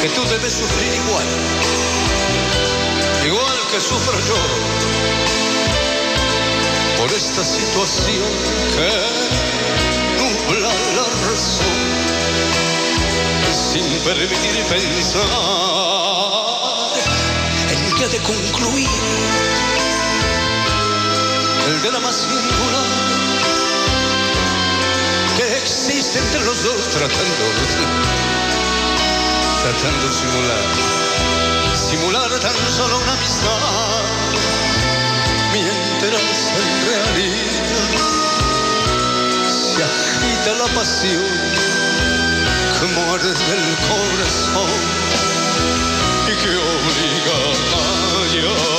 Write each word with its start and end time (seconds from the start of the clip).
que, 0.00 0.08
tú 0.10 0.24
debes 0.28 0.52
sufrir 0.52 0.94
igual, 0.94 1.26
igual 3.26 3.58
que 3.70 3.80
sufro 3.80 4.18
yo. 4.26 4.36
Por 6.98 7.12
esta 7.12 7.44
situación 7.44 8.28
que 8.74 8.90
nubla 10.18 10.68
la 10.96 11.06
razón. 11.28 11.78
Sin 13.52 13.86
permitir 14.00 14.64
pensar 14.64 15.24
en 17.70 17.96
que 17.96 18.04
ha 18.04 18.08
de 18.08 18.18
concluir 18.18 18.88
el 21.66 21.82
drama 21.82 22.12
singular 22.12 23.18
que 25.36 25.56
existe 25.58 26.18
entre 26.18 26.44
los 26.44 26.62
dos 26.64 26.88
tratando, 26.90 27.44
tratando 29.70 30.06
de 30.06 30.14
simular, 30.14 30.66
simular 31.74 32.40
tan 32.40 32.56
solo 32.74 32.98
una 33.00 33.12
amistad, 33.12 34.02
mientras 35.52 36.52
en 36.56 36.68
realidad. 36.88 37.98
Se 39.46 39.84
agita 39.84 40.54
la 40.54 40.68
pasión. 40.74 41.22
Que 42.80 42.86
muerde 42.86 43.28
el 43.28 43.76
corazón. 43.88 44.70
Y 46.28 46.34
que 46.42 46.50
obliga 46.56 47.36
a 47.52 47.90
callar. 48.12 48.77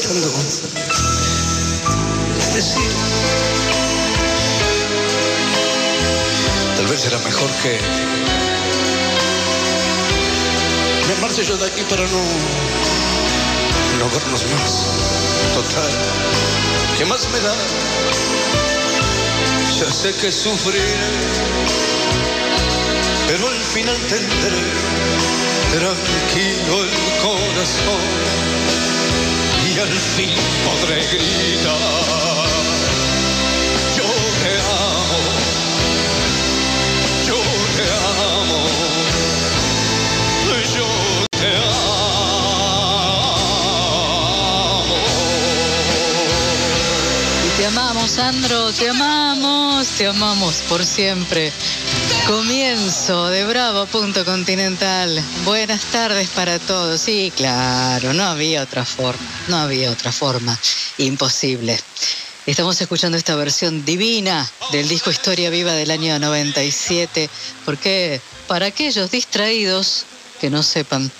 Tratando 0.00 0.28
de 0.28 0.34
decir. 2.54 2.90
Tal 6.76 6.86
vez 6.86 7.00
será 7.00 7.18
mejor 7.18 7.50
que 7.62 7.78
me 11.08 11.14
marche 11.20 11.44
yo 11.44 11.56
de 11.58 11.66
aquí 11.66 11.82
para 11.82 12.02
no, 12.02 12.22
no 13.98 14.08
vernos 14.10 14.46
más. 14.46 14.86
Total, 15.54 15.90
¿qué 16.96 17.04
más 17.04 17.28
me 17.30 17.40
da? 17.40 17.54
Ya 19.78 19.92
sé 19.92 20.14
que 20.14 20.32
sufriré, 20.32 20.94
pero 23.26 23.48
al 23.48 23.60
final 23.74 23.98
tendré 24.08 24.62
tranquilo 25.72 26.84
el 26.84 26.90
corazón 27.22 28.49
y 29.80 29.82
al 29.82 29.88
fin 29.88 30.28
podré 30.64 31.00
gritar. 31.06 31.78
Yo 33.96 34.08
te 34.42 34.52
amo, 34.60 35.20
yo 37.26 37.40
te 37.76 37.86
amo, 37.96 38.60
yo 40.76 40.88
te 41.38 41.48
amo. 41.56 41.84
Y 47.46 47.48
te 47.56 47.64
amamos, 47.66 48.08
Sandro, 48.10 48.72
te 48.72 48.88
amamos, 48.90 49.88
te 49.96 50.06
amamos 50.06 50.62
por 50.68 50.84
siempre. 50.84 51.52
Comienzo 52.30 53.26
de 53.26 53.44
Bravo 53.44 53.86
Punto 53.86 54.24
Continental. 54.24 55.20
Buenas 55.44 55.82
tardes 55.86 56.28
para 56.28 56.60
todos. 56.60 57.00
Sí, 57.00 57.32
claro, 57.34 58.14
no 58.14 58.22
había 58.22 58.62
otra 58.62 58.84
forma, 58.84 59.20
no 59.48 59.56
había 59.56 59.90
otra 59.90 60.12
forma. 60.12 60.56
Imposible. 60.98 61.76
Estamos 62.46 62.80
escuchando 62.80 63.18
esta 63.18 63.34
versión 63.34 63.84
divina 63.84 64.48
del 64.70 64.88
disco 64.88 65.10
Historia 65.10 65.50
Viva 65.50 65.72
del 65.72 65.90
año 65.90 66.20
97. 66.20 67.28
Porque 67.64 68.20
para 68.46 68.66
aquellos 68.66 69.10
distraídos 69.10 70.04
que 70.40 70.50
no 70.50 70.62
sepan, 70.62 71.10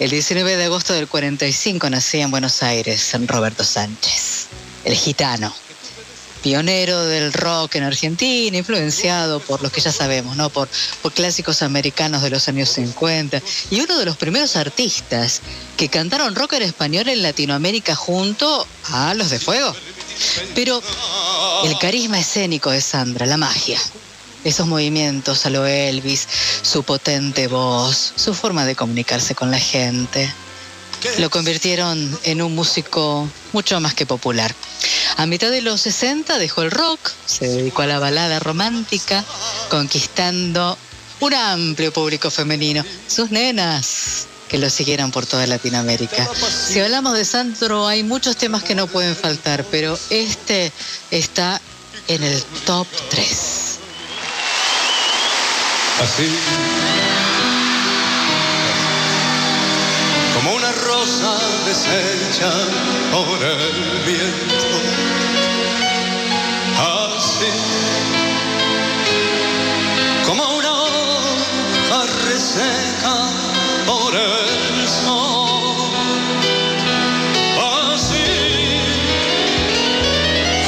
el 0.00 0.10
19 0.10 0.58
de 0.58 0.64
agosto 0.64 0.92
del 0.92 1.08
45 1.08 1.88
nacía 1.88 2.24
en 2.24 2.30
Buenos 2.30 2.62
Aires 2.62 3.10
Roberto 3.26 3.64
Sánchez, 3.64 4.48
el 4.84 4.94
gitano 4.94 5.50
pionero 6.48 7.04
del 7.04 7.30
rock 7.34 7.74
en 7.74 7.82
Argentina, 7.82 8.56
influenciado 8.56 9.38
por 9.38 9.60
los 9.60 9.70
que 9.70 9.82
ya 9.82 9.92
sabemos, 9.92 10.34
¿no? 10.34 10.48
Por, 10.48 10.66
por 11.02 11.12
clásicos 11.12 11.60
americanos 11.60 12.22
de 12.22 12.30
los 12.30 12.48
años 12.48 12.70
50. 12.70 13.42
Y 13.70 13.82
uno 13.82 13.98
de 13.98 14.06
los 14.06 14.16
primeros 14.16 14.56
artistas 14.56 15.42
que 15.76 15.90
cantaron 15.90 16.34
rock 16.34 16.54
en 16.54 16.62
español 16.62 17.10
en 17.10 17.22
Latinoamérica 17.22 17.94
junto 17.94 18.66
a 18.84 19.12
los 19.12 19.28
de 19.28 19.38
Fuego. 19.38 19.74
Pero 20.54 20.82
el 21.64 21.78
carisma 21.78 22.18
escénico 22.18 22.70
de 22.70 22.80
Sandra, 22.80 23.26
la 23.26 23.36
magia, 23.36 23.78
esos 24.42 24.66
movimientos 24.66 25.44
a 25.44 25.50
lo 25.50 25.66
Elvis, 25.66 26.26
su 26.62 26.82
potente 26.82 27.46
voz, 27.46 28.14
su 28.16 28.32
forma 28.32 28.64
de 28.64 28.74
comunicarse 28.74 29.34
con 29.34 29.50
la 29.50 29.58
gente, 29.58 30.32
lo 31.18 31.28
convirtieron 31.28 32.18
en 32.24 32.40
un 32.40 32.54
músico 32.54 33.28
mucho 33.52 33.78
más 33.80 33.92
que 33.92 34.06
popular. 34.06 34.54
A 35.16 35.26
mitad 35.26 35.50
de 35.50 35.62
los 35.62 35.80
60 35.80 36.38
dejó 36.38 36.62
el 36.62 36.70
rock, 36.70 37.00
se 37.26 37.48
dedicó 37.48 37.82
a 37.82 37.86
la 37.86 37.98
balada 37.98 38.38
romántica, 38.38 39.24
conquistando 39.70 40.78
un 41.20 41.34
amplio 41.34 41.92
público 41.92 42.30
femenino, 42.30 42.84
sus 43.08 43.30
nenas 43.30 44.26
que 44.48 44.58
lo 44.58 44.70
siguieran 44.70 45.10
por 45.10 45.26
toda 45.26 45.46
Latinoamérica. 45.46 46.28
Si 46.66 46.80
hablamos 46.80 47.14
de 47.14 47.24
Sandro, 47.24 47.86
hay 47.86 48.02
muchos 48.02 48.36
temas 48.36 48.62
que 48.62 48.74
no 48.74 48.86
pueden 48.86 49.14
faltar, 49.14 49.64
pero 49.64 49.98
este 50.10 50.72
está 51.10 51.60
en 52.08 52.22
el 52.22 52.42
top 52.64 52.86
3. 53.10 53.78
Así 56.00 56.97
como 60.38 60.54
una 60.54 60.70
rosa 60.70 61.36
deshecha 61.66 62.52
por 63.10 63.42
el 63.42 64.02
viento. 64.06 64.66
Así 67.16 67.50
como 70.24 70.48
una 70.58 70.72
hoja 70.72 72.06
reseca 72.24 73.16
por 73.84 74.14
el 74.14 74.86
sol. 74.86 75.90
Así 77.92 78.30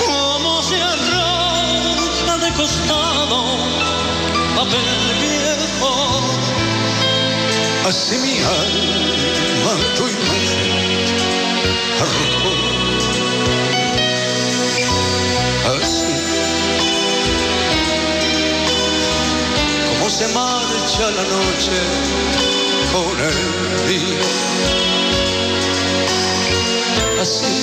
como 0.04 0.62
se 0.62 0.82
arranca 0.82 2.38
de 2.38 2.52
costado 2.54 3.44
papel 4.56 5.14
viejo. 5.20 6.20
Así 7.86 8.18
mi 8.18 8.38
alma 8.38 9.49
tu. 9.96 10.04
Así 15.70 16.06
como 19.88 20.10
se 20.10 20.26
marcha 20.28 21.10
la 21.10 21.22
noche 21.22 21.78
con 22.92 23.20
el 23.20 23.88
día. 23.88 24.20
Así 27.20 27.56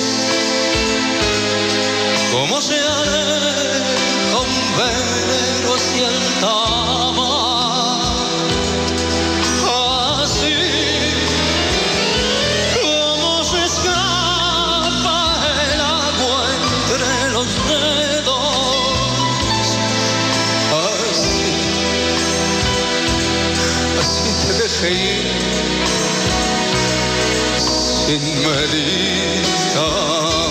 como 2.32 2.62
se 2.62 2.76
aleja 2.76 4.40
un 4.40 4.78
velero 4.78 5.76
hacia 5.76 6.08
el 6.08 6.20
tamar. 6.42 7.47
Sin 28.08 28.22
meditar. 28.46 30.47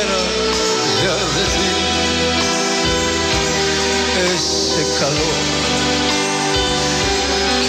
Que 0.00 0.06
no 0.06 0.18
quiera 0.98 1.14
ya 1.14 1.14
decir 1.36 1.76
ese 4.34 4.82
calor. 4.98 5.38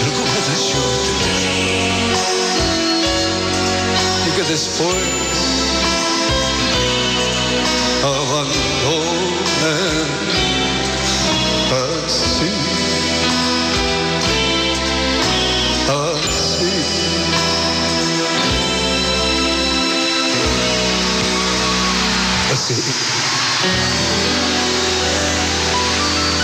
Alguna 0.04 0.38
vez 0.48 0.60
yo 0.72 0.84
te 1.04 1.12
di 1.28 1.52
y 4.26 4.30
que 4.36 4.44
después 4.50 5.31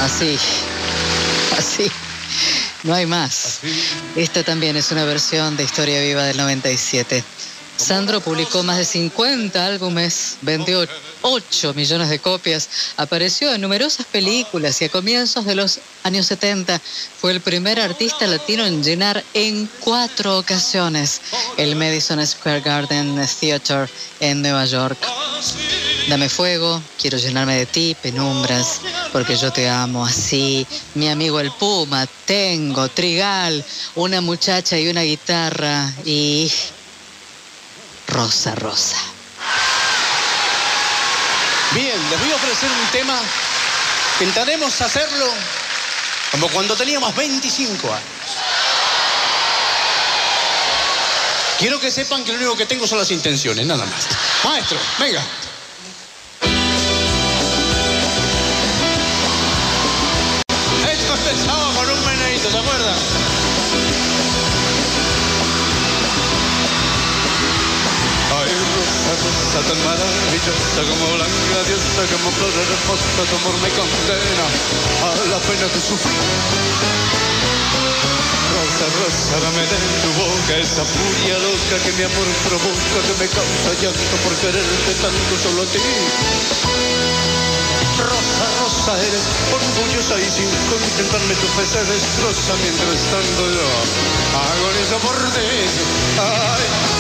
Así, 0.09 0.39
así. 1.59 1.91
No 2.83 2.95
hay 2.95 3.05
más. 3.05 3.61
Esta 4.17 4.43
también 4.43 4.75
es 4.75 4.91
una 4.91 5.05
versión 5.05 5.55
de 5.55 5.65
Historia 5.65 6.01
Viva 6.01 6.25
del 6.25 6.39
97. 6.39 7.23
Sandro 7.77 8.23
publicó 8.23 8.63
más 8.63 8.79
de 8.79 8.87
50 8.87 9.67
álbumes, 9.67 10.39
vendió 10.41 10.89
8 11.21 11.75
millones 11.75 12.09
de 12.09 12.21
copias, 12.21 12.71
apareció 12.97 13.53
en 13.53 13.61
numerosas 13.61 14.07
películas 14.07 14.81
y 14.81 14.87
a 14.87 14.89
comienzos 14.89 15.45
de 15.45 15.55
los 15.55 15.79
años 16.05 16.25
70 16.25 16.81
fue 17.21 17.33
el 17.33 17.43
primer 17.43 17.79
artista 17.79 18.27
latino 18.27 18.65
en 18.65 18.83
llenar 18.83 19.23
en 19.35 19.69
cuatro 19.81 20.39
ocasiones 20.39 21.21
el 21.59 21.77
Madison 21.77 22.27
Square 22.27 22.63
Garden 22.63 23.21
Theater 23.39 23.91
en 24.21 24.41
Nueva 24.41 24.65
York. 24.65 24.99
Dame 26.09 26.31
fuego, 26.31 26.83
quiero 26.99 27.19
llenarme 27.19 27.55
de 27.55 27.67
ti, 27.67 27.95
penumbras, 28.01 28.81
porque 29.13 29.37
yo 29.37 29.53
te 29.53 29.69
amo 29.69 30.07
así. 30.07 30.67
Mi 30.95 31.11
amigo 31.11 31.39
el 31.39 31.51
Puma, 31.53 32.07
tengo, 32.25 32.89
Trigal, 32.89 33.63
una 33.95 34.23
muchacha 34.23 34.79
y 34.79 34.89
una 34.89 35.03
guitarra 35.03 35.93
y 36.07 36.51
Rosa 38.07 38.55
Rosa. 38.55 38.97
Bien, 41.73 42.11
les 42.11 42.21
voy 42.21 42.31
a 42.31 42.37
ofrecer 42.37 42.71
un 42.71 42.91
tema 42.91 43.21
intentaremos 44.21 44.81
hacerlo 44.81 45.27
como 46.31 46.49
cuando 46.49 46.75
teníamos 46.75 47.15
25 47.15 47.87
años. 47.87 48.03
Quiero 51.59 51.79
que 51.79 51.91
sepan 51.91 52.25
que 52.25 52.33
lo 52.33 52.39
único 52.39 52.57
que 52.57 52.65
tengo 52.65 52.87
son 52.87 52.99
las 52.99 53.11
intenciones, 53.11 53.67
nada 53.67 53.85
más. 53.85 54.07
Maestro, 54.45 54.79
venga. 54.99 55.23
Rosa 69.59 69.69
tan 69.69 69.85
maravillosa 69.85 70.81
como 70.87 71.15
blanca 71.15 71.59
diosa, 71.67 72.03
como 72.13 72.31
flor 72.31 72.53
hermosa, 72.55 73.23
tu 73.27 73.35
amor 73.37 73.57
me 73.63 73.71
condena 73.71 74.47
a 75.03 75.11
la 75.31 75.39
pena 75.39 75.67
que 75.73 75.81
sufrí. 75.81 76.15
Rosa, 78.55 78.87
rosa, 79.03 79.41
dame 79.41 79.63
de 79.63 79.79
tu 80.03 80.11
boca 80.15 80.59
esa 80.59 80.85
furia 80.85 81.39
loca 81.39 81.77
que 81.83 81.93
mi 81.93 82.05
amor 82.05 82.29
provoca, 82.47 82.99
que 83.07 83.15
me 83.19 83.29
causa 83.29 83.71
llanto 83.83 84.17
por 84.23 84.35
quererte 84.39 84.93
tanto 85.03 85.35
solo 85.43 85.63
a 85.63 85.67
ti. 85.67 85.83
Rosa, 87.99 88.47
rosa, 88.63 88.93
eres 89.07 89.27
orgullosa 89.51 90.21
y 90.21 90.31
sin 90.31 90.51
contemplarme 90.71 91.35
tu 91.35 91.49
fe 91.59 91.67
se 91.67 91.83
destroza 91.85 92.55
mientras 92.63 93.01
tanto 93.11 93.43
yo 93.51 93.69
agonizo 94.39 94.99
por 95.03 95.19
ti. 95.35 95.51
Ay, 96.15 96.99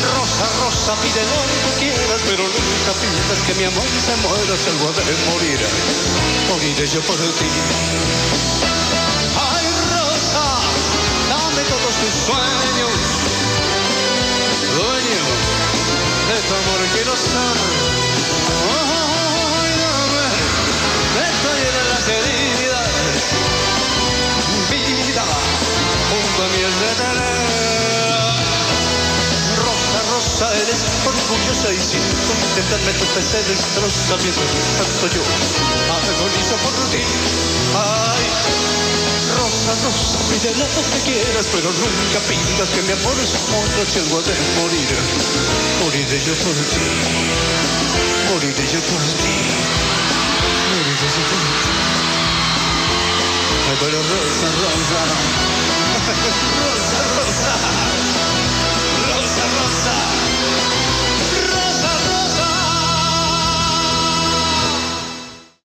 Rosa, 0.00 0.46
rosa, 0.60 0.94
pide 1.02 1.22
pero 2.26 2.42
nunca 2.44 2.92
pidas 3.00 3.40
que 3.46 3.54
mi 3.54 3.64
amor 3.64 3.88
se 4.04 4.16
muera 4.16 4.56
si 4.56 4.68
algo 4.70 4.92
de 4.92 5.02
morir. 5.30 5.60
Moriré 6.48 6.86
yo 6.86 7.00
por 7.02 7.16
ti. 7.16 7.48
Ay, 9.36 9.66
Rosa, 9.92 10.46
dame 11.28 11.62
todos 11.64 11.94
tus 12.00 12.14
sueños. 12.26 12.94
Dueño 14.76 15.29
orgullosa 31.60 31.72
y 31.72 31.80
sin 31.80 32.00
contentarme 32.00 32.92
tu 32.92 33.04
fe 33.04 33.22
se 33.22 33.42
destroza 33.44 34.16
tanto 34.16 35.14
yo 35.14 35.22
agonizo 35.92 36.56
por 36.56 36.90
ti. 36.90 37.02
Ay, 37.74 38.24
rosa, 39.36 39.72
rosa, 39.84 40.18
pide 40.30 40.54
lo 40.56 40.66
que 40.66 41.00
quieras, 41.04 41.46
pero 41.52 41.70
nunca 41.70 42.20
pidas 42.28 42.70
que 42.70 42.82
mi 42.82 42.92
amor 42.92 43.16
es 43.22 43.32
muera 43.50 43.84
si 43.86 43.98
algo 43.98 44.22
de 44.22 44.34
morir. 44.60 44.96
Moriré 45.80 46.20
yo 46.24 46.34
por 46.34 46.54
ti, 46.54 46.86
moriré 48.32 48.64
yo 48.72 48.80
por 48.80 49.00
ti, 49.20 49.49